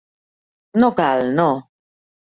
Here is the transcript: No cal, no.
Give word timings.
No 0.83 0.89
cal, 1.01 1.23
no. 1.41 1.47